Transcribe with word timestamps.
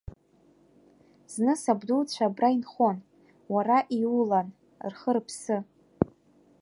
Зны 1.31 1.53
сабдуцәа 1.63 2.25
абра 2.29 2.49
инхон, 2.57 2.97
уара 3.53 3.77
иулан 3.99 4.47
рхы-рыԥсы. 4.91 5.57